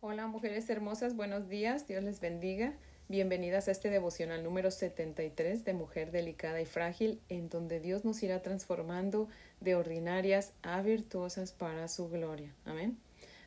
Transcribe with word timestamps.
Hola 0.00 0.28
mujeres 0.28 0.70
hermosas, 0.70 1.16
buenos 1.16 1.48
días, 1.48 1.88
Dios 1.88 2.04
les 2.04 2.20
bendiga. 2.20 2.72
Bienvenidas 3.08 3.66
a 3.66 3.72
este 3.72 3.90
devocional 3.90 4.44
número 4.44 4.70
73 4.70 5.64
de 5.64 5.74
Mujer 5.74 6.12
Delicada 6.12 6.60
y 6.60 6.66
Frágil, 6.66 7.20
en 7.28 7.48
donde 7.48 7.80
Dios 7.80 8.04
nos 8.04 8.22
irá 8.22 8.40
transformando 8.40 9.28
de 9.60 9.74
ordinarias 9.74 10.52
a 10.62 10.80
virtuosas 10.82 11.50
para 11.50 11.88
su 11.88 12.08
gloria. 12.08 12.54
Amén. 12.64 12.96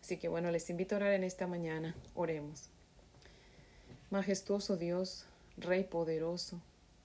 Así 0.02 0.18
que 0.18 0.28
bueno, 0.28 0.52
les 0.52 0.70
invito 0.70 0.96
a 0.96 0.98
orar 0.98 1.14
en 1.14 1.24
esta 1.24 1.48
mañana. 1.48 1.96
Oremos. 2.16 2.68
Majestuoso 4.10 4.76
Dios, 4.76 5.26
Rey 5.56 5.86
poderoso, 5.86 6.60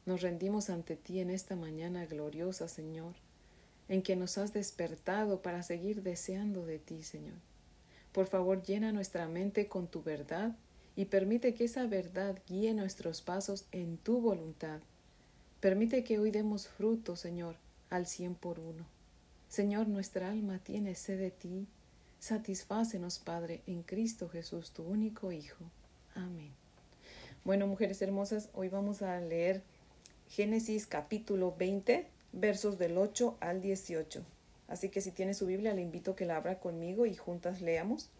nos 0.06 0.22
rendimos 0.22 0.70
ante 0.70 0.96
ti 0.96 1.20
en 1.20 1.30
esta 1.30 1.54
mañana 1.54 2.04
gloriosa, 2.04 2.66
Señor, 2.66 3.14
en 3.88 4.02
que 4.02 4.16
nos 4.16 4.38
has 4.38 4.52
despertado 4.52 5.40
para 5.40 5.62
seguir 5.62 6.02
deseando 6.02 6.66
de 6.66 6.80
ti, 6.80 7.04
Señor. 7.04 7.38
Por 8.16 8.28
favor, 8.28 8.62
llena 8.62 8.92
nuestra 8.92 9.28
mente 9.28 9.68
con 9.68 9.88
tu 9.88 10.02
verdad 10.02 10.56
y 10.96 11.04
permite 11.04 11.52
que 11.52 11.64
esa 11.64 11.86
verdad 11.86 12.38
guíe 12.48 12.72
nuestros 12.72 13.20
pasos 13.20 13.66
en 13.72 13.98
tu 13.98 14.22
voluntad. 14.22 14.80
Permite 15.60 16.02
que 16.02 16.18
hoy 16.18 16.30
demos 16.30 16.66
fruto, 16.66 17.14
Señor, 17.14 17.56
al 17.90 18.06
cien 18.06 18.34
por 18.34 18.58
uno. 18.58 18.86
Señor, 19.50 19.88
nuestra 19.88 20.30
alma 20.30 20.60
tiene 20.60 20.94
sed 20.94 21.18
de 21.18 21.30
ti. 21.30 21.66
Satisfácenos, 22.18 23.18
Padre, 23.18 23.60
en 23.66 23.82
Cristo 23.82 24.30
Jesús, 24.30 24.70
tu 24.70 24.84
único 24.84 25.30
Hijo. 25.30 25.66
Amén. 26.14 26.52
Bueno, 27.44 27.66
mujeres 27.66 28.00
hermosas, 28.00 28.48
hoy 28.54 28.70
vamos 28.70 29.02
a 29.02 29.20
leer 29.20 29.62
Génesis 30.30 30.86
capítulo 30.86 31.54
20, 31.58 32.06
versos 32.32 32.78
del 32.78 32.96
8 32.96 33.36
al 33.40 33.60
18. 33.60 34.24
Así 34.68 34.88
que 34.88 35.00
si 35.00 35.12
tiene 35.12 35.34
su 35.34 35.46
Biblia, 35.46 35.74
le 35.74 35.82
invito 35.82 36.12
a 36.12 36.16
que 36.16 36.26
la 36.26 36.36
abra 36.36 36.58
conmigo 36.58 37.06
y 37.06 37.14
juntas 37.14 37.60
leamos. 37.60 38.10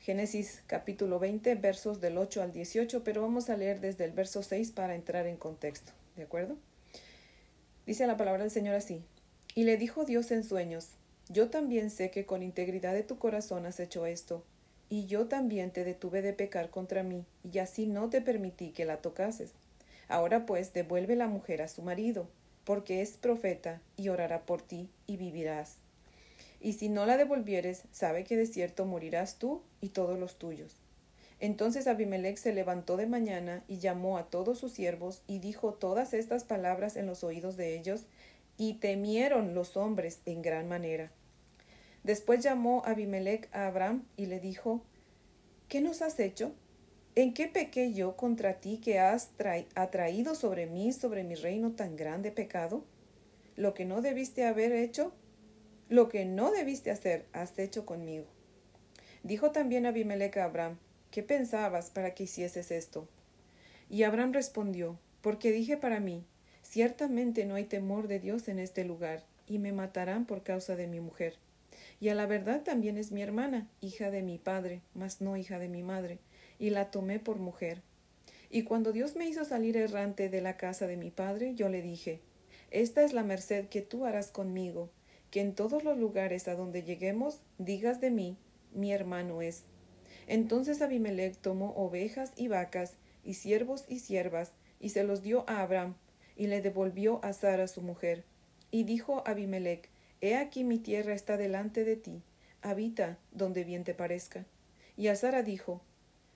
Génesis 0.00 0.62
capítulo 0.66 1.18
20, 1.18 1.54
versos 1.54 2.00
del 2.00 2.18
8 2.18 2.42
al 2.42 2.52
18, 2.52 3.04
pero 3.04 3.22
vamos 3.22 3.48
a 3.50 3.56
leer 3.56 3.80
desde 3.80 4.04
el 4.04 4.12
verso 4.12 4.42
6 4.42 4.72
para 4.72 4.94
entrar 4.94 5.26
en 5.26 5.36
contexto. 5.36 5.92
¿De 6.16 6.24
acuerdo? 6.24 6.56
Dice 7.86 8.06
la 8.06 8.16
palabra 8.16 8.42
del 8.42 8.50
Señor 8.50 8.74
así. 8.74 9.02
Y 9.54 9.64
le 9.64 9.76
dijo 9.76 10.04
Dios 10.04 10.30
en 10.30 10.44
sueños, 10.44 10.90
yo 11.28 11.50
también 11.50 11.90
sé 11.90 12.10
que 12.10 12.26
con 12.26 12.42
integridad 12.42 12.94
de 12.94 13.02
tu 13.02 13.18
corazón 13.18 13.64
has 13.66 13.80
hecho 13.80 14.06
esto, 14.06 14.44
y 14.88 15.06
yo 15.06 15.26
también 15.26 15.70
te 15.70 15.84
detuve 15.84 16.20
de 16.20 16.32
pecar 16.32 16.70
contra 16.70 17.02
mí, 17.02 17.24
y 17.50 17.58
así 17.58 17.86
no 17.86 18.10
te 18.10 18.20
permití 18.20 18.70
que 18.70 18.84
la 18.84 18.98
tocases. 18.98 19.52
Ahora 20.08 20.46
pues 20.46 20.72
devuelve 20.72 21.16
la 21.16 21.28
mujer 21.28 21.62
a 21.62 21.68
su 21.68 21.82
marido, 21.82 22.28
porque 22.64 23.02
es 23.02 23.12
profeta, 23.12 23.80
y 23.96 24.08
orará 24.08 24.46
por 24.46 24.62
ti, 24.62 24.88
y 25.06 25.16
vivirás. 25.16 25.78
Y 26.60 26.74
si 26.74 26.88
no 26.88 27.06
la 27.06 27.16
devolvieres, 27.16 27.82
sabe 27.90 28.24
que 28.24 28.36
de 28.36 28.46
cierto 28.46 28.84
morirás 28.84 29.38
tú 29.38 29.62
y 29.80 29.88
todos 29.88 30.18
los 30.18 30.38
tuyos. 30.38 30.76
Entonces 31.40 31.88
Abimelech 31.88 32.36
se 32.36 32.52
levantó 32.52 32.96
de 32.96 33.06
mañana 33.06 33.64
y 33.66 33.78
llamó 33.78 34.16
a 34.16 34.30
todos 34.30 34.58
sus 34.58 34.70
siervos 34.70 35.22
y 35.26 35.40
dijo 35.40 35.74
todas 35.74 36.14
estas 36.14 36.44
palabras 36.44 36.96
en 36.96 37.06
los 37.06 37.24
oídos 37.24 37.56
de 37.56 37.76
ellos, 37.76 38.06
y 38.56 38.74
temieron 38.74 39.54
los 39.54 39.76
hombres 39.76 40.20
en 40.24 40.42
gran 40.42 40.68
manera. 40.68 41.10
Después 42.04 42.44
llamó 42.44 42.82
Abimelech 42.84 43.48
a 43.52 43.66
Abraham 43.66 44.04
y 44.16 44.26
le 44.26 44.38
dijo, 44.38 44.82
¿Qué 45.68 45.80
nos 45.80 46.02
has 46.02 46.20
hecho? 46.20 46.52
¿En 47.14 47.34
qué 47.34 47.46
pequé 47.46 47.92
yo 47.92 48.16
contra 48.16 48.54
ti 48.54 48.78
que 48.78 48.98
has 48.98 49.32
atraído 49.74 50.34
sobre 50.34 50.64
mí, 50.66 50.92
sobre 50.92 51.24
mi 51.24 51.34
reino, 51.34 51.72
tan 51.72 51.94
grande 51.94 52.30
pecado? 52.32 52.84
Lo 53.54 53.74
que 53.74 53.84
no 53.84 54.00
debiste 54.00 54.46
haber 54.46 54.72
hecho, 54.72 55.12
lo 55.90 56.08
que 56.08 56.24
no 56.24 56.50
debiste 56.50 56.90
hacer, 56.90 57.26
has 57.34 57.58
hecho 57.58 57.84
conmigo. 57.84 58.24
Dijo 59.24 59.50
también 59.50 59.84
Abimelech 59.84 60.38
a 60.38 60.44
Abraham, 60.44 60.78
¿qué 61.10 61.22
pensabas 61.22 61.90
para 61.90 62.14
que 62.14 62.22
hicieses 62.24 62.70
esto? 62.70 63.06
Y 63.90 64.04
Abraham 64.04 64.32
respondió, 64.32 64.98
porque 65.20 65.52
dije 65.52 65.76
para 65.76 66.00
mí, 66.00 66.24
ciertamente 66.62 67.44
no 67.44 67.56
hay 67.56 67.64
temor 67.64 68.08
de 68.08 68.20
Dios 68.20 68.48
en 68.48 68.58
este 68.58 68.84
lugar, 68.84 69.22
y 69.46 69.58
me 69.58 69.72
matarán 69.72 70.24
por 70.24 70.42
causa 70.42 70.76
de 70.76 70.86
mi 70.86 71.00
mujer. 71.00 71.34
Y 72.02 72.08
a 72.08 72.16
la 72.16 72.26
verdad 72.26 72.64
también 72.64 72.98
es 72.98 73.12
mi 73.12 73.22
hermana, 73.22 73.68
hija 73.80 74.10
de 74.10 74.22
mi 74.22 74.36
padre, 74.36 74.82
mas 74.92 75.20
no 75.20 75.36
hija 75.36 75.60
de 75.60 75.68
mi 75.68 75.84
madre 75.84 76.18
y 76.58 76.70
la 76.70 76.90
tomé 76.90 77.20
por 77.20 77.38
mujer. 77.38 77.80
Y 78.50 78.64
cuando 78.64 78.90
Dios 78.90 79.14
me 79.14 79.28
hizo 79.28 79.44
salir 79.44 79.76
errante 79.76 80.28
de 80.28 80.40
la 80.40 80.56
casa 80.56 80.88
de 80.88 80.96
mi 80.96 81.12
padre, 81.12 81.54
yo 81.54 81.68
le 81.68 81.80
dije, 81.80 82.18
Esta 82.72 83.04
es 83.04 83.12
la 83.12 83.22
merced 83.22 83.68
que 83.68 83.82
tú 83.82 84.04
harás 84.04 84.32
conmigo, 84.32 84.90
que 85.30 85.42
en 85.42 85.54
todos 85.54 85.84
los 85.84 85.96
lugares 85.96 86.48
a 86.48 86.56
donde 86.56 86.82
lleguemos 86.82 87.38
digas 87.58 88.00
de 88.00 88.10
mí, 88.10 88.36
mi 88.74 88.92
hermano 88.92 89.40
es. 89.40 89.62
Entonces 90.26 90.82
Abimelech 90.82 91.36
tomó 91.36 91.70
ovejas 91.76 92.32
y 92.34 92.48
vacas, 92.48 92.94
y 93.22 93.34
siervos 93.34 93.84
y 93.86 94.00
siervas, 94.00 94.50
y 94.80 94.88
se 94.88 95.04
los 95.04 95.22
dio 95.22 95.48
a 95.48 95.62
Abraham, 95.62 95.94
y 96.34 96.48
le 96.48 96.62
devolvió 96.62 97.24
a 97.24 97.32
Sara 97.32 97.68
su 97.68 97.80
mujer. 97.80 98.24
Y 98.72 98.82
dijo 98.82 99.22
Abimelech, 99.24 99.88
He 100.24 100.36
aquí 100.36 100.62
mi 100.62 100.78
tierra 100.78 101.14
está 101.14 101.36
delante 101.36 101.82
de 101.82 101.96
ti, 101.96 102.22
habita 102.62 103.18
donde 103.32 103.64
bien 103.64 103.82
te 103.82 103.92
parezca. 103.92 104.46
Y 104.96 105.08
a 105.08 105.16
Sara 105.16 105.42
dijo, 105.42 105.80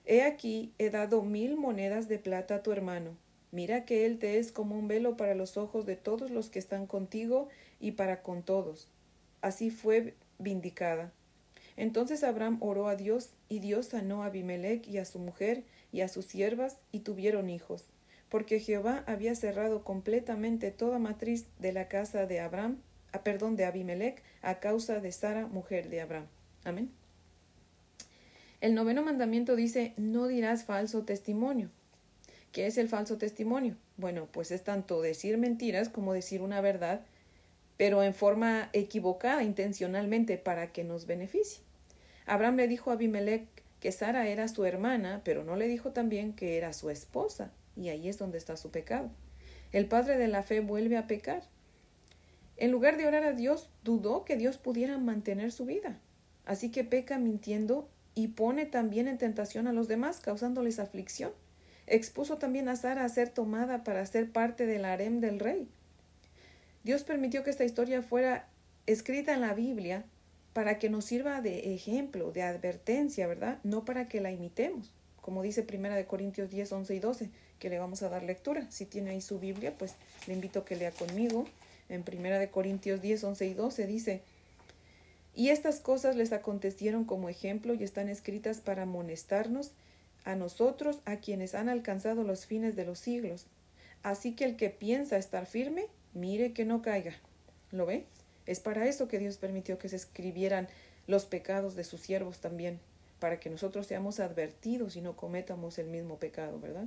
He 0.05 0.23
aquí 0.23 0.73
he 0.77 0.89
dado 0.89 1.21
mil 1.21 1.55
monedas 1.55 2.09
de 2.09 2.19
plata 2.19 2.55
a 2.55 2.63
tu 2.63 2.73
hermano. 2.73 3.15
Mira 3.53 3.85
que 3.85 4.05
él 4.05 4.19
te 4.19 4.39
es 4.39 4.51
como 4.51 4.77
un 4.77 4.89
velo 4.89 5.15
para 5.15 5.35
los 5.35 5.55
ojos 5.55 5.85
de 5.85 5.95
todos 5.95 6.31
los 6.31 6.49
que 6.49 6.59
están 6.59 6.85
contigo 6.85 7.47
y 7.79 7.93
para 7.93 8.23
con 8.23 8.43
todos. 8.43 8.89
Así 9.39 9.71
fue 9.71 10.15
vindicada. 10.37 11.13
Entonces 11.77 12.25
Abraham 12.25 12.57
oró 12.59 12.89
a 12.89 12.97
Dios, 12.97 13.29
y 13.47 13.59
Dios 13.59 13.85
sanó 13.85 14.21
a 14.21 14.25
Abimelech 14.25 14.85
y 14.85 14.97
a 14.97 15.05
su 15.05 15.19
mujer 15.19 15.63
y 15.93 16.01
a 16.01 16.09
sus 16.09 16.25
siervas, 16.25 16.75
y 16.91 16.99
tuvieron 16.99 17.49
hijos, 17.49 17.85
porque 18.27 18.59
Jehová 18.59 19.05
había 19.07 19.33
cerrado 19.33 19.85
completamente 19.85 20.71
toda 20.71 20.99
matriz 20.99 21.45
de 21.59 21.71
la 21.71 21.87
casa 21.87 22.25
de 22.25 22.41
Abraham, 22.41 22.81
a 23.17 23.23
perdón 23.23 23.55
de 23.55 23.65
Abimelech, 23.65 24.21
a 24.41 24.59
causa 24.59 24.99
de 24.99 25.11
Sara, 25.11 25.47
mujer 25.47 25.89
de 25.89 26.01
Abraham. 26.01 26.27
Amén. 26.63 26.91
El 28.61 28.73
noveno 28.73 29.03
mandamiento 29.03 29.55
dice, 29.55 29.93
no 29.97 30.27
dirás 30.27 30.63
falso 30.63 31.03
testimonio. 31.03 31.69
¿Qué 32.51 32.67
es 32.67 32.77
el 32.77 32.89
falso 32.89 33.17
testimonio? 33.17 33.75
Bueno, 33.97 34.27
pues 34.31 34.51
es 34.51 34.63
tanto 34.63 35.01
decir 35.01 35.37
mentiras 35.37 35.89
como 35.89 36.13
decir 36.13 36.41
una 36.41 36.61
verdad, 36.61 37.01
pero 37.77 38.03
en 38.03 38.13
forma 38.13 38.69
equivocada 38.73 39.43
intencionalmente 39.43 40.37
para 40.37 40.71
que 40.71 40.83
nos 40.83 41.05
beneficie. 41.05 41.61
Abraham 42.25 42.57
le 42.57 42.67
dijo 42.67 42.89
a 42.89 42.93
Abimelech 42.93 43.45
que 43.79 43.91
Sara 43.91 44.27
era 44.27 44.47
su 44.47 44.65
hermana, 44.65 45.21
pero 45.23 45.43
no 45.43 45.55
le 45.55 45.67
dijo 45.67 45.91
también 45.91 46.33
que 46.33 46.57
era 46.57 46.73
su 46.73 46.89
esposa, 46.89 47.51
y 47.75 47.89
ahí 47.89 48.09
es 48.09 48.17
donde 48.17 48.37
está 48.37 48.57
su 48.57 48.71
pecado. 48.71 49.11
El 49.71 49.85
padre 49.87 50.17
de 50.17 50.27
la 50.27 50.43
fe 50.43 50.61
vuelve 50.61 50.97
a 50.97 51.07
pecar. 51.07 51.43
En 52.57 52.71
lugar 52.71 52.97
de 52.97 53.07
orar 53.07 53.23
a 53.23 53.33
Dios, 53.33 53.69
dudó 53.83 54.25
que 54.25 54.35
Dios 54.35 54.57
pudiera 54.57 54.97
mantener 54.97 55.51
su 55.51 55.65
vida. 55.65 55.99
Así 56.45 56.71
que 56.71 56.83
peca 56.83 57.19
mintiendo 57.19 57.87
y 58.15 58.29
pone 58.29 58.65
también 58.65 59.07
en 59.07 59.17
tentación 59.17 59.67
a 59.67 59.73
los 59.73 59.87
demás, 59.87 60.19
causándoles 60.19 60.79
aflicción. 60.79 61.31
Expuso 61.85 62.37
también 62.37 62.67
a 62.67 62.75
Sara 62.75 63.05
a 63.05 63.09
ser 63.09 63.29
tomada 63.29 63.83
para 63.83 64.05
ser 64.05 64.31
parte 64.31 64.65
del 64.65 64.85
harem 64.85 65.21
del 65.21 65.39
rey. 65.39 65.69
Dios 66.83 67.03
permitió 67.03 67.43
que 67.43 67.49
esta 67.49 67.63
historia 67.63 68.01
fuera 68.01 68.47
escrita 68.87 69.33
en 69.33 69.41
la 69.41 69.53
Biblia 69.53 70.05
para 70.53 70.79
que 70.79 70.89
nos 70.89 71.05
sirva 71.05 71.41
de 71.41 71.75
ejemplo, 71.75 72.31
de 72.31 72.41
advertencia, 72.41 73.27
¿verdad? 73.27 73.59
No 73.63 73.85
para 73.85 74.07
que 74.07 74.21
la 74.21 74.31
imitemos, 74.31 74.91
como 75.21 75.43
dice 75.43 75.61
Primera 75.61 75.95
de 75.95 76.05
Corintios 76.05 76.49
10, 76.49 76.71
11 76.71 76.95
y 76.95 76.99
12, 76.99 77.29
que 77.59 77.69
le 77.69 77.77
vamos 77.77 78.01
a 78.01 78.09
dar 78.09 78.23
lectura. 78.23 78.65
Si 78.71 78.85
tiene 78.85 79.11
ahí 79.11 79.21
su 79.21 79.39
Biblia, 79.39 79.77
pues 79.77 79.95
le 80.25 80.33
invito 80.33 80.59
a 80.59 80.65
que 80.65 80.75
lea 80.75 80.91
conmigo. 80.91 81.45
En 81.89 82.03
Primera 82.03 82.39
de 82.39 82.49
Corintios 82.49 83.01
10, 83.01 83.23
11 83.23 83.45
y 83.47 83.53
12 83.53 83.87
dice, 83.87 84.21
y 85.37 85.49
estas 85.49 85.79
cosas 85.79 86.15
les 86.15 86.33
acontecieron 86.33 87.05
como 87.05 87.29
ejemplo 87.29 87.75
y 87.75 87.83
están 87.83 88.09
escritas 88.09 88.59
para 88.59 88.83
amonestarnos 88.83 89.71
a 90.25 90.35
nosotros, 90.35 90.99
a 91.05 91.17
quienes 91.17 91.53
han 91.53 91.69
alcanzado 91.69 92.23
los 92.23 92.47
fines 92.47 92.75
de 92.75 92.85
los 92.85 92.97
siglos. 92.97 93.45
Así 94.01 94.35
que 94.35 94.45
el 94.45 94.55
que 94.55 94.71
piensa 94.71 95.15
estar 95.15 95.45
firme, 95.45 95.85
mire 96.13 96.53
que 96.53 96.65
no 96.65 96.81
caiga. 96.81 97.13
¿Lo 97.71 97.85
ve? 97.85 98.05
Es 98.47 98.59
para 98.59 98.87
eso 98.87 99.07
que 99.07 99.19
Dios 99.19 99.37
permitió 99.37 99.77
que 99.77 99.89
se 99.89 99.95
escribieran 99.95 100.67
los 101.05 101.25
pecados 101.25 101.75
de 101.75 101.83
sus 101.83 102.01
siervos 102.01 102.39
también, 102.39 102.79
para 103.19 103.39
que 103.39 103.49
nosotros 103.49 103.85
seamos 103.85 104.19
advertidos 104.19 104.95
y 104.95 105.01
no 105.01 105.15
cometamos 105.15 105.77
el 105.77 105.87
mismo 105.87 106.17
pecado, 106.17 106.59
¿verdad? 106.59 106.85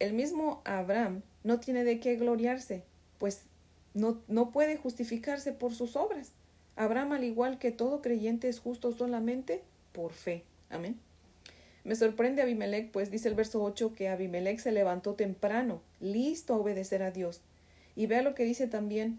El 0.00 0.12
mismo 0.12 0.60
Abraham 0.64 1.22
no 1.44 1.60
tiene 1.60 1.84
de 1.84 2.00
qué 2.00 2.16
gloriarse, 2.16 2.82
pues 3.18 3.42
no, 3.98 4.20
no 4.28 4.50
puede 4.50 4.76
justificarse 4.76 5.52
por 5.52 5.74
sus 5.74 5.96
obras. 5.96 6.32
Abraham, 6.76 7.12
al 7.12 7.24
igual 7.24 7.58
que 7.58 7.72
todo 7.72 8.00
creyente, 8.00 8.48
es 8.48 8.60
justo 8.60 8.92
solamente 8.92 9.62
por 9.92 10.12
fe. 10.12 10.44
Amén. 10.70 10.98
Me 11.84 11.96
sorprende 11.96 12.42
Abimelech, 12.42 12.90
pues 12.90 13.10
dice 13.10 13.28
el 13.28 13.34
verso 13.34 13.62
8 13.62 13.94
que 13.94 14.08
Abimelech 14.08 14.58
se 14.60 14.72
levantó 14.72 15.14
temprano, 15.14 15.80
listo 16.00 16.54
a 16.54 16.58
obedecer 16.58 17.02
a 17.02 17.10
Dios. 17.10 17.40
Y 17.96 18.06
vea 18.06 18.22
lo 18.22 18.34
que 18.34 18.44
dice 18.44 18.68
también, 18.68 19.18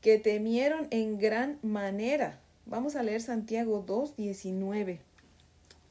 que 0.00 0.18
temieron 0.18 0.86
en 0.90 1.18
gran 1.18 1.58
manera. 1.62 2.38
Vamos 2.66 2.96
a 2.96 3.02
leer 3.02 3.20
Santiago 3.20 3.82
2, 3.86 4.16
19. 4.16 5.00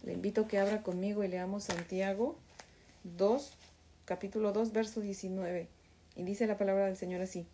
Le 0.03 0.13
invito 0.13 0.41
a 0.41 0.47
que 0.47 0.57
abra 0.57 0.81
conmigo 0.81 1.23
y 1.23 1.27
leamos 1.27 1.65
Santiago 1.65 2.37
2, 3.03 3.53
capítulo 4.05 4.53
2, 4.53 4.71
verso 4.71 5.01
19. 5.01 5.67
Y 6.15 6.23
dice 6.23 6.47
la 6.47 6.57
palabra 6.57 6.85
del 6.85 6.95
Señor 6.95 7.21
así. 7.21 7.45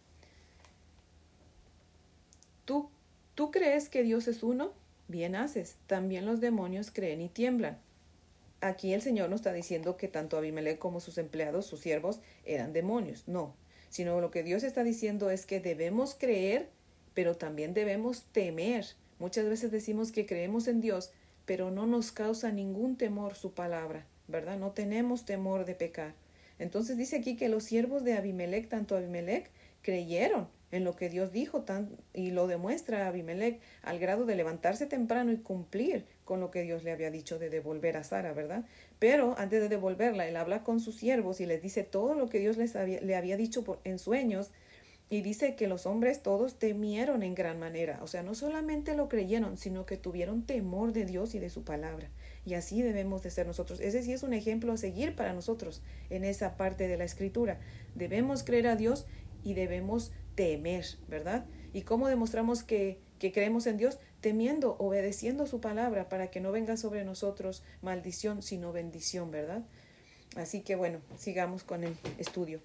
¿Tú, 2.66 2.90
¿Tú 3.36 3.52
crees 3.52 3.90
que 3.90 4.04
Dios 4.04 4.28
es 4.28 4.44
uno? 4.44 4.74
Bien 5.08 5.36
haces. 5.36 5.76
También 5.88 6.26
los 6.26 6.40
demonios 6.40 6.92
creen 6.92 7.22
y 7.22 7.30
tiemblan. 7.30 7.78
Aquí 8.62 8.94
el 8.94 9.02
Señor 9.02 9.30
no 9.30 9.36
está 9.36 9.52
diciendo 9.52 9.98
que 9.98 10.08
tanto 10.08 10.38
Abimelech 10.38 10.80
como 10.80 11.02
sus 11.02 11.18
empleados, 11.18 11.66
sus 11.66 11.82
siervos, 11.82 12.22
eran 12.46 12.72
demonios. 12.72 13.28
No. 13.28 13.56
Sino 13.90 14.22
lo 14.22 14.32
que 14.32 14.44
Dios 14.44 14.64
está 14.64 14.84
diciendo 14.84 15.30
es 15.30 15.46
que 15.46 15.60
debemos 15.60 16.16
creer, 16.16 16.70
pero 17.14 17.36
también 17.36 17.74
debemos 17.74 18.24
temer. 18.32 18.86
Muchas 19.20 19.50
veces 19.50 19.72
decimos 19.72 20.12
que 20.12 20.26
creemos 20.26 20.68
en 20.68 20.80
Dios, 20.80 21.12
pero 21.46 21.72
no 21.72 21.86
nos 21.86 22.12
causa 22.12 22.52
ningún 22.52 22.96
temor 22.96 23.36
su 23.36 23.54
palabra, 23.54 24.06
¿verdad? 24.28 24.58
No 24.58 24.72
tenemos 24.72 25.26
temor 25.26 25.66
de 25.66 25.76
pecar. 25.76 26.14
Entonces 26.60 26.98
dice 26.98 27.18
aquí 27.18 27.36
que 27.36 27.50
los 27.50 27.66
siervos 27.66 28.04
de 28.04 28.14
Abimelech, 28.14 28.70
tanto 28.70 28.96
Abimelech, 28.96 29.50
creyeron 29.82 30.48
en 30.74 30.84
lo 30.84 30.96
que 30.96 31.08
Dios 31.08 31.32
dijo 31.32 31.62
tan, 31.62 31.98
y 32.14 32.32
lo 32.32 32.48
demuestra 32.48 33.08
Abimelech 33.08 33.62
al 33.84 34.00
grado 34.00 34.26
de 34.26 34.36
levantarse 34.36 34.88
temprano 34.88 35.32
y 35.32 35.38
cumplir 35.38 36.06
con 36.26 36.40
lo 36.40 36.50
que 36.50 36.64
Dios 36.64 36.84
le 36.84 36.92
había 36.92 37.12
dicho 37.12 37.38
de 37.38 37.52
devolver 37.52 37.96
a 37.96 38.04
Sara, 38.04 38.34
¿verdad? 38.34 38.66
Pero 38.98 39.36
antes 39.38 39.62
de 39.62 39.70
devolverla, 39.70 40.28
él 40.28 40.36
habla 40.36 40.64
con 40.64 40.80
sus 40.80 40.96
siervos 40.96 41.42
y 41.42 41.46
les 41.46 41.62
dice 41.62 41.84
todo 41.84 42.16
lo 42.16 42.28
que 42.28 42.40
Dios 42.40 42.58
les 42.58 42.76
había, 42.76 43.00
le 43.02 43.16
había 43.16 43.38
dicho 43.38 43.80
en 43.84 44.00
sueños 44.00 44.52
y 45.12 45.22
dice 45.22 45.54
que 45.54 45.68
los 45.68 45.86
hombres 45.86 46.24
todos 46.24 46.58
temieron 46.58 47.22
en 47.22 47.36
gran 47.36 47.60
manera, 47.60 48.00
o 48.02 48.08
sea, 48.08 48.24
no 48.24 48.34
solamente 48.34 48.96
lo 48.96 49.10
creyeron, 49.10 49.58
sino 49.58 49.86
que 49.86 49.96
tuvieron 49.96 50.44
temor 50.44 50.92
de 50.92 51.06
Dios 51.06 51.36
y 51.36 51.40
de 51.40 51.52
su 51.52 51.64
palabra. 51.64 52.10
Y 52.46 52.56
así 52.56 52.82
debemos 52.82 53.22
de 53.22 53.30
ser 53.30 53.46
nosotros. 53.46 53.80
Ese 53.80 54.02
sí 54.02 54.12
es 54.12 54.24
un 54.24 54.34
ejemplo 54.34 54.74
a 54.74 54.78
seguir 54.78 55.16
para 55.16 55.34
nosotros 55.34 55.84
en 56.10 56.24
esa 56.24 56.58
parte 56.58 56.88
de 56.88 56.98
la 56.98 57.04
escritura. 57.04 57.60
Debemos 57.94 58.44
creer 58.44 58.66
a 58.66 58.76
Dios 58.76 59.06
y 59.44 59.54
debemos 59.54 60.12
temer, 60.36 60.86
¿verdad? 61.08 61.46
¿Y 61.74 61.82
cómo 61.82 62.08
demostramos 62.08 62.64
que, 62.64 63.00
que 63.20 63.32
creemos 63.32 63.68
en 63.68 63.78
Dios? 63.78 64.00
Temiendo, 64.22 64.76
obedeciendo 64.80 65.46
su 65.48 65.60
palabra 65.60 66.10
para 66.10 66.28
que 66.28 66.40
no 66.40 66.52
venga 66.52 66.78
sobre 66.78 67.04
nosotros 67.04 67.64
maldición, 67.82 68.42
sino 68.42 68.72
bendición, 68.72 69.32
¿verdad? 69.32 69.64
Así 70.36 70.62
que 70.62 70.76
bueno, 70.76 71.00
sigamos 71.18 71.64
con 71.64 71.84
el 71.84 71.98
estudio. 72.18 72.60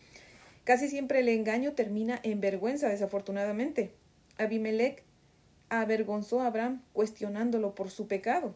Casi 0.65 0.89
siempre 0.89 1.21
el 1.21 1.29
engaño 1.29 1.73
termina 1.73 2.21
en 2.23 2.41
vergüenza, 2.41 2.89
desafortunadamente. 2.89 3.93
Abimelech 4.37 5.03
avergonzó 5.69 6.41
a 6.41 6.47
Abraham 6.47 6.83
cuestionándolo 6.93 7.75
por 7.75 7.91
su 7.91 8.07
pecado. 8.07 8.55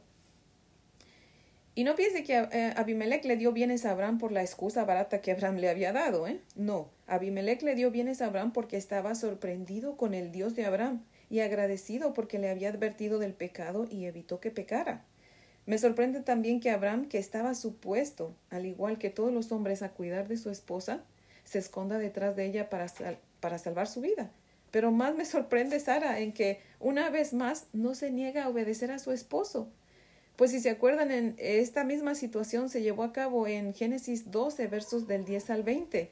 Y 1.74 1.84
no 1.84 1.94
piense 1.94 2.22
que 2.22 2.36
eh, 2.36 2.74
Abimelech 2.76 3.24
le 3.24 3.36
dio 3.36 3.52
bienes 3.52 3.86
a 3.86 3.92
Abraham 3.92 4.18
por 4.18 4.30
la 4.30 4.42
excusa 4.42 4.84
barata 4.84 5.22
que 5.22 5.32
Abraham 5.32 5.56
le 5.56 5.70
había 5.70 5.92
dado, 5.92 6.26
¿eh? 6.26 6.38
No, 6.54 6.90
Abimelech 7.06 7.62
le 7.62 7.74
dio 7.74 7.90
bienes 7.90 8.20
a 8.20 8.26
Abraham 8.26 8.52
porque 8.52 8.76
estaba 8.76 9.14
sorprendido 9.14 9.96
con 9.96 10.12
el 10.12 10.32
Dios 10.32 10.54
de 10.54 10.66
Abraham 10.66 11.02
y 11.30 11.40
agradecido 11.40 12.12
porque 12.12 12.38
le 12.38 12.50
había 12.50 12.68
advertido 12.68 13.18
del 13.18 13.32
pecado 13.32 13.86
y 13.90 14.04
evitó 14.04 14.38
que 14.38 14.50
pecara. 14.50 15.04
Me 15.64 15.78
sorprende 15.78 16.20
también 16.20 16.60
que 16.60 16.70
Abraham, 16.70 17.08
que 17.08 17.18
estaba 17.18 17.54
supuesto, 17.54 18.34
al 18.50 18.66
igual 18.66 18.98
que 18.98 19.08
todos 19.08 19.32
los 19.32 19.50
hombres, 19.50 19.82
a 19.82 19.92
cuidar 19.92 20.28
de 20.28 20.36
su 20.36 20.50
esposa, 20.50 21.02
se 21.44 21.58
esconda 21.58 21.98
detrás 21.98 22.36
de 22.36 22.44
ella 22.44 22.68
para, 22.68 22.86
para 23.40 23.58
salvar 23.58 23.86
su 23.86 24.02
vida. 24.02 24.30
Pero 24.70 24.90
más 24.90 25.14
me 25.14 25.24
sorprende 25.24 25.80
Sara 25.80 26.18
en 26.20 26.32
que 26.32 26.60
una 26.80 27.10
vez 27.10 27.32
más 27.32 27.66
no 27.72 27.94
se 27.94 28.10
niega 28.10 28.44
a 28.44 28.48
obedecer 28.48 28.90
a 28.90 28.98
su 28.98 29.12
esposo. 29.12 29.68
Pues 30.36 30.50
si 30.50 30.60
se 30.60 30.70
acuerdan, 30.70 31.10
en 31.10 31.34
esta 31.38 31.84
misma 31.84 32.14
situación 32.14 32.68
se 32.68 32.82
llevó 32.82 33.04
a 33.04 33.12
cabo 33.12 33.46
en 33.46 33.74
Génesis 33.74 34.30
12, 34.30 34.66
versos 34.66 35.06
del 35.06 35.24
10 35.24 35.50
al 35.50 35.62
20. 35.62 36.10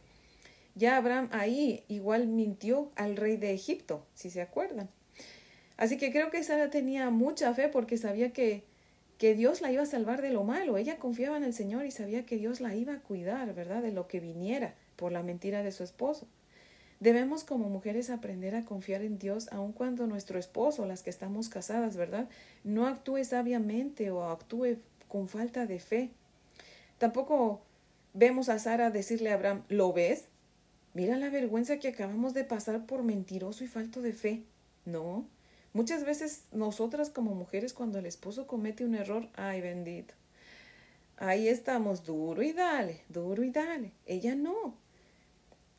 Ya 0.75 0.97
Abraham 0.97 1.29
ahí 1.33 1.85
igual 1.89 2.27
mintió 2.27 2.91
al 2.97 3.17
rey 3.17 3.37
de 3.37 3.53
Egipto, 3.53 4.07
si 4.15 4.31
se 4.31 4.41
acuerdan. 4.41 4.89
Así 5.77 5.97
que 5.97 6.13
creo 6.13 6.31
que 6.31 6.45
Sara 6.45 6.71
tenía 6.71 7.09
mucha 7.11 7.55
fe 7.55 7.69
porque 7.69 7.97
sabía 7.97 8.33
que, 8.33 8.65
que 9.17 9.35
Dios 9.35 9.63
la 9.63 9.73
iba 9.73 9.83
a 9.83 9.87
salvar 9.87 10.21
de 10.21 10.31
lo 10.31 10.45
malo. 10.45 10.77
Ella 10.77 10.99
confiaba 10.99 11.39
en 11.39 11.45
el 11.45 11.55
Señor 11.55 11.87
y 11.87 11.91
sabía 11.91 12.27
que 12.27 12.37
Dios 12.37 12.61
la 12.61 12.75
iba 12.75 12.93
a 12.93 13.01
cuidar, 13.01 13.55
¿verdad? 13.55 13.83
De 13.83 13.91
lo 13.91 14.07
que 14.07 14.21
viniera 14.21 14.75
por 14.97 15.11
la 15.11 15.23
mentira 15.23 15.63
de 15.63 15.73
su 15.73 15.83
esposo. 15.83 16.29
Debemos 17.01 17.45
como 17.45 17.71
mujeres 17.71 18.11
aprender 18.11 18.55
a 18.55 18.67
confiar 18.67 19.01
en 19.01 19.19
Dios 19.19 19.49
aun 19.53 19.73
cuando 19.73 20.07
nuestro 20.07 20.39
esposo, 20.39 20.85
las 20.85 21.03
que 21.03 21.09
estamos 21.09 21.49
casadas, 21.49 21.97
¿verdad? 21.97 22.29
No 22.63 22.87
actúe 22.87 23.25
sabiamente 23.25 24.11
o 24.11 24.25
actúe 24.25 24.77
con 25.09 25.27
falta 25.27 25.65
de 25.65 25.81
fe. 25.81 26.11
Tampoco 26.99 27.63
vemos 28.13 28.51
a 28.51 28.59
Sara 28.59 28.91
decirle 28.91 29.31
a 29.31 29.35
Abraham, 29.35 29.63
¿lo 29.69 29.95
ves? 29.95 30.25
Mira 30.93 31.17
la 31.17 31.31
vergüenza 31.31 31.79
que 31.79 31.89
acabamos 31.89 32.35
de 32.35 32.45
pasar 32.45 32.85
por 32.85 33.03
mentiroso 33.03 33.65
y 33.65 33.69
falto 33.69 34.03
de 34.03 34.13
fe. 34.13 34.43
No. 34.85 35.25
Muchas 35.73 36.05
veces 36.05 36.43
nosotras 36.53 37.09
como 37.09 37.35
mujeres 37.35 37.73
cuando 37.73 37.99
el 37.99 38.07
esposo 38.07 38.47
comete 38.47 38.85
un 38.85 38.95
error, 38.95 39.27
ay 39.37 39.63
bendito. 39.63 40.13
Ahí 41.17 41.49
estamos, 41.49 42.05
duro 42.05 42.43
y 42.43 42.53
dale, 42.53 43.01
duro 43.09 43.43
y 43.43 43.51
dale. 43.51 43.93
Ella 44.05 44.35
no. 44.35 44.75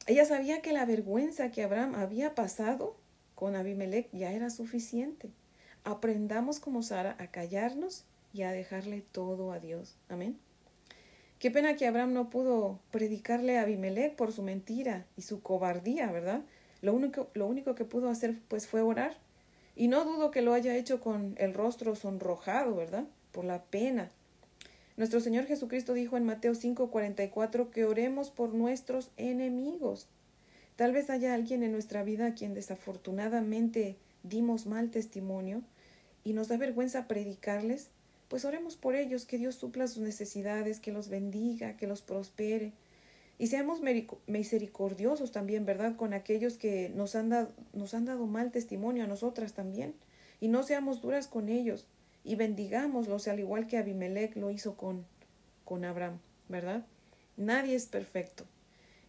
Ella 0.07 0.25
sabía 0.25 0.61
que 0.61 0.73
la 0.73 0.85
vergüenza 0.85 1.51
que 1.51 1.63
Abraham 1.63 1.95
había 1.95 2.33
pasado 2.33 2.95
con 3.35 3.55
Abimelech 3.55 4.09
ya 4.11 4.31
era 4.31 4.49
suficiente. 4.49 5.29
Aprendamos 5.83 6.59
como 6.59 6.81
Sara 6.81 7.15
a 7.19 7.27
callarnos 7.27 8.05
y 8.33 8.41
a 8.43 8.51
dejarle 8.51 9.01
todo 9.11 9.51
a 9.51 9.59
Dios. 9.59 9.95
Amén. 10.09 10.39
Qué 11.37 11.51
pena 11.51 11.75
que 11.75 11.87
Abraham 11.87 12.13
no 12.13 12.29
pudo 12.29 12.79
predicarle 12.91 13.57
a 13.57 13.63
Abimelech 13.63 14.15
por 14.15 14.31
su 14.31 14.43
mentira 14.43 15.05
y 15.17 15.23
su 15.23 15.41
cobardía, 15.41 16.11
¿verdad? 16.11 16.41
Lo 16.81 16.93
único, 16.93 17.29
lo 17.33 17.47
único 17.47 17.75
que 17.75 17.85
pudo 17.85 18.09
hacer 18.09 18.39
pues 18.47 18.67
fue 18.67 18.81
orar. 18.81 19.17
Y 19.75 19.87
no 19.87 20.03
dudo 20.03 20.31
que 20.31 20.41
lo 20.41 20.53
haya 20.53 20.75
hecho 20.75 20.99
con 20.99 21.35
el 21.37 21.53
rostro 21.53 21.95
sonrojado, 21.95 22.75
¿verdad? 22.75 23.05
Por 23.31 23.45
la 23.45 23.63
pena 23.63 24.11
nuestro 25.01 25.19
Señor 25.19 25.47
Jesucristo 25.47 25.95
dijo 25.95 26.15
en 26.15 26.25
Mateo 26.25 26.53
5:44 26.53 27.71
que 27.71 27.85
oremos 27.85 28.29
por 28.29 28.53
nuestros 28.53 29.09
enemigos. 29.17 30.07
Tal 30.75 30.93
vez 30.93 31.09
haya 31.09 31.33
alguien 31.33 31.63
en 31.63 31.71
nuestra 31.71 32.03
vida 32.03 32.27
a 32.27 32.33
quien 32.35 32.53
desafortunadamente 32.53 33.95
dimos 34.21 34.67
mal 34.67 34.91
testimonio 34.91 35.63
y 36.23 36.33
nos 36.33 36.49
da 36.49 36.57
vergüenza 36.57 37.07
predicarles, 37.07 37.89
pues 38.27 38.45
oremos 38.45 38.75
por 38.75 38.93
ellos, 38.93 39.25
que 39.25 39.39
Dios 39.39 39.55
supla 39.55 39.87
sus 39.87 40.03
necesidades, 40.03 40.79
que 40.79 40.91
los 40.91 41.09
bendiga, 41.09 41.77
que 41.77 41.87
los 41.87 42.03
prospere. 42.03 42.71
Y 43.39 43.47
seamos 43.47 43.81
misericordiosos 44.27 45.31
también, 45.31 45.65
¿verdad?, 45.65 45.95
con 45.95 46.13
aquellos 46.13 46.57
que 46.57 46.89
nos 46.89 47.15
han, 47.15 47.29
dado, 47.29 47.51
nos 47.73 47.95
han 47.95 48.05
dado 48.05 48.27
mal 48.27 48.51
testimonio 48.51 49.05
a 49.05 49.07
nosotras 49.07 49.53
también. 49.53 49.95
Y 50.39 50.47
no 50.47 50.61
seamos 50.61 51.01
duras 51.01 51.25
con 51.25 51.49
ellos, 51.49 51.87
y 52.23 52.35
bendigámoslos 52.35 53.27
al 53.27 53.39
igual 53.39 53.67
que 53.67 53.77
Abimelech 53.77 54.35
lo 54.35 54.51
hizo 54.51 54.75
con, 54.75 55.05
con 55.65 55.85
Abraham, 55.85 56.19
¿verdad? 56.49 56.85
Nadie 57.37 57.75
es 57.75 57.87
perfecto. 57.87 58.45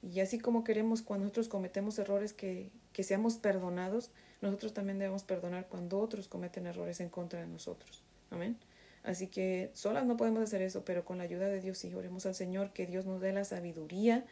Y 0.03 0.21
así 0.21 0.39
como 0.39 0.65
queremos 0.65 1.03
cuando 1.03 1.25
nosotros 1.25 1.49
cometemos 1.49 1.99
errores 1.99 2.33
que, 2.33 2.71
que 2.93 3.03
seamos 3.03 3.37
perdonados, 3.37 4.11
nosotros 4.41 4.75
también 4.75 4.99
debemos 4.99 5.23
perdonar 5.23 5.69
cuando 5.69 6.01
otros 6.01 6.29
cometen 6.29 6.67
errores 6.67 7.01
en 7.01 7.09
contra 7.09 7.41
de 7.41 7.47
nosotros. 7.47 8.03
Amén. 8.31 8.57
Así 9.05 9.27
que 9.29 9.71
solas 9.75 10.07
no 10.07 10.17
podemos 10.17 10.43
hacer 10.43 10.63
eso, 10.63 10.85
pero 10.85 11.05
con 11.05 11.19
la 11.19 11.25
ayuda 11.25 11.49
de 11.49 11.61
Dios 11.61 11.79
sí, 11.79 11.93
oremos 11.95 12.27
al 12.27 12.35
Señor 12.35 12.73
que 12.73 12.87
Dios 12.87 13.05
nos 13.05 13.21
dé 13.21 13.33
la 13.33 13.45
sabiduría 13.45 14.25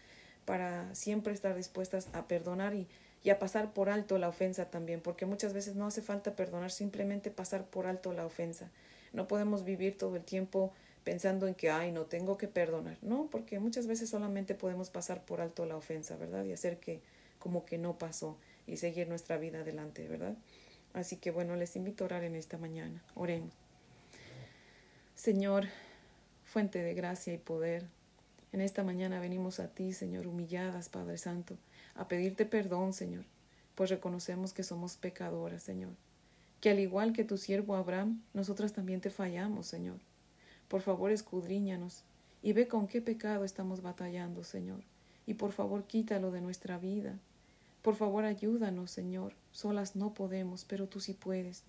para 0.45 0.95
siempre 0.95 1.33
estar 1.33 1.57
dispuestas 1.57 2.09
a 2.13 2.27
perdonar 2.27 2.75
y 2.75 2.89
y 3.23 3.31
a 3.31 3.39
pasar 3.39 3.73
por 3.73 3.91
alto 3.91 4.19
la 4.19 4.29
ofensa 4.29 4.71
también, 4.71 5.01
porque 5.01 5.27
muchas 5.27 5.53
veces 5.53 5.77
no 5.77 5.87
hace 5.87 6.03
falta 6.03 6.35
perdonar, 6.35 6.71
simplemente 6.71 7.31
pasar 7.31 7.67
por 7.67 7.87
alto 7.87 8.13
la 8.13 8.25
ofensa. 8.25 8.71
No 9.13 9.29
podemos 9.29 9.65
vivir 9.65 9.99
todo 9.99 10.17
el 10.17 10.25
tiempo 10.25 10.73
pensando 11.05 11.47
en 11.47 11.55
que, 11.55 11.71
ay, 11.71 11.93
no 11.93 12.07
tengo 12.07 12.39
que 12.39 12.49
perdonar, 12.49 12.97
no, 13.03 13.29
porque 13.31 13.59
muchas 13.59 13.87
veces 13.87 14.09
solamente 14.09 14.55
podemos 14.55 14.91
pasar 14.91 15.25
por 15.25 15.41
alto 15.41 15.67
la 15.67 15.77
ofensa, 15.77 16.17
¿verdad? 16.17 16.45
Y 16.45 16.53
hacer 16.53 16.79
que 16.79 17.01
como 17.39 17.65
que 17.65 17.79
no 17.79 17.99
pasó 17.99 18.37
y 18.67 18.77
seguir 18.77 19.09
nuestra 19.09 19.37
vida 19.39 19.61
adelante, 19.61 20.07
¿verdad? 20.09 20.35
Así 20.93 21.17
que 21.17 21.31
bueno, 21.31 21.57
les 21.57 21.77
invito 21.77 22.05
a 22.05 22.07
orar 22.07 22.25
en 22.25 22.37
esta 22.37 22.59
mañana. 22.59 23.03
Oremos. 23.15 23.55
Señor, 25.15 25.67
fuente 26.45 26.83
de 26.83 26.95
gracia 26.95 27.33
y 27.33 27.39
poder, 27.39 27.87
en 28.53 28.61
esta 28.61 28.83
mañana 28.83 29.21
venimos 29.21 29.61
a 29.61 29.69
ti, 29.69 29.93
Señor, 29.93 30.27
humilladas, 30.27 30.89
Padre 30.89 31.19
Santo 31.19 31.57
a 31.95 32.09
pedirte 32.09 32.47
perdón, 32.47 32.93
Señor, 32.93 33.25
pues 33.75 33.91
reconocemos 33.91 34.53
que 34.53 34.63
somos 34.63 34.97
pecadoras, 34.97 35.63
Señor, 35.63 35.93
que 36.61 36.71
al 36.71 36.79
igual 36.79 37.13
que 37.13 37.25
tu 37.25 37.37
siervo 37.37 37.75
Abraham, 37.75 38.23
nosotras 38.35 38.73
también 38.73 39.01
te 39.01 39.11
fallamos, 39.11 39.67
Señor. 39.67 39.99
Por 40.69 40.83
favor, 40.83 41.11
escudriñanos 41.11 42.05
y 42.43 42.53
ve 42.53 42.69
con 42.69 42.87
qué 42.87 43.01
pecado 43.01 43.45
estamos 43.45 43.83
batallando, 43.83 44.45
Señor, 44.45 44.83
y 45.27 45.35
por 45.35 45.53
favor 45.53 45.85
quítalo 45.85 46.31
de 46.31 46.41
nuestra 46.41 46.79
vida. 46.79 47.19
Por 47.83 47.97
favor, 47.97 48.25
ayúdanos, 48.25 48.91
Señor. 48.91 49.33
Solas 49.53 49.97
no 49.97 50.13
podemos, 50.13 50.65
pero 50.65 50.87
tú 50.87 51.01
sí 51.01 51.15
puedes. 51.15 51.65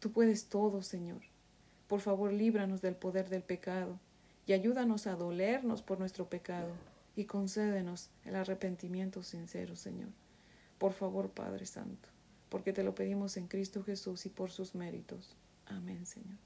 Tú 0.00 0.10
puedes 0.10 0.46
todo, 0.46 0.82
Señor. 0.82 1.22
Por 1.86 2.00
favor, 2.00 2.32
líbranos 2.32 2.82
del 2.82 2.96
poder 2.96 3.28
del 3.28 3.42
pecado 3.42 3.98
y 4.46 4.52
ayúdanos 4.52 5.06
a 5.06 5.14
dolernos 5.14 5.82
por 5.82 5.98
nuestro 5.98 6.28
pecado 6.28 6.72
y 7.16 7.24
concédenos 7.24 8.10
el 8.24 8.36
arrepentimiento 8.36 9.22
sincero, 9.22 9.76
Señor. 9.76 10.10
Por 10.78 10.92
favor, 10.92 11.30
Padre 11.30 11.66
Santo, 11.66 12.08
porque 12.48 12.72
te 12.72 12.82
lo 12.82 12.94
pedimos 12.94 13.36
en 13.36 13.46
Cristo 13.46 13.82
Jesús 13.84 14.26
y 14.26 14.28
por 14.28 14.50
sus 14.50 14.74
méritos. 14.74 15.36
Amén, 15.66 16.06
Señor. 16.06 16.38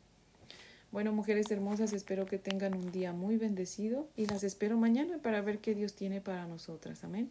Bueno, 0.90 1.12
mujeres 1.12 1.50
hermosas, 1.50 1.92
espero 1.92 2.24
que 2.24 2.38
tengan 2.38 2.74
un 2.74 2.90
día 2.90 3.12
muy 3.12 3.36
bendecido 3.36 4.08
y 4.16 4.26
las 4.26 4.42
espero 4.42 4.78
mañana 4.78 5.18
para 5.18 5.42
ver 5.42 5.58
qué 5.58 5.74
Dios 5.74 5.94
tiene 5.94 6.20
para 6.20 6.46
nosotras. 6.46 7.04
Amén. 7.04 7.30